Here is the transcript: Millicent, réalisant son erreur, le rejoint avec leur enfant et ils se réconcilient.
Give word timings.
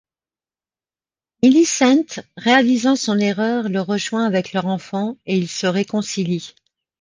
Millicent, 1.43 2.21
réalisant 2.35 2.95
son 2.95 3.19
erreur, 3.19 3.69
le 3.69 3.81
rejoint 3.81 4.25
avec 4.25 4.51
leur 4.51 4.65
enfant 4.65 5.15
et 5.27 5.37
ils 5.37 5.47
se 5.47 5.67
réconcilient. 5.67 6.55